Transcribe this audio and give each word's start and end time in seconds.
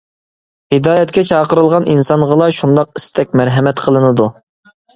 ھىدايەتكە 0.75 1.23
چاقىرىلغان 1.31 1.85
ئىنسانغىلا 1.97 2.49
شۇنداق 2.61 2.99
ئىستەك 3.03 3.39
مەرھەمەت 3.43 3.87
قىلىنىدۇ. 3.87 4.31